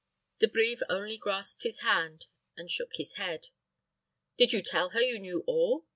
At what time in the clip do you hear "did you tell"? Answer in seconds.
4.35-4.89